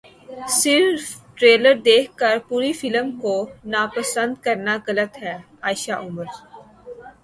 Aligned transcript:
صرف 0.53 1.01
ٹریلر 1.35 1.75
دیکھ 1.85 2.09
کر 2.17 2.37
پوری 2.47 2.71
فلم 2.73 3.11
کو 3.21 3.35
ناپسند 3.65 4.33
کرنا 4.43 4.77
غلط 4.87 5.13
ہے 5.23 5.37
عائشہ 5.61 5.95
عمر 6.03 6.25